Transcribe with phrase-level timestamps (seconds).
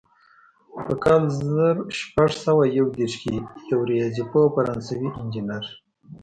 [0.85, 1.23] په کال
[1.53, 3.35] زر شپږ سوه یو دېرش کې
[3.69, 5.63] یو ریاضي پوه او فرانسوي انجینر.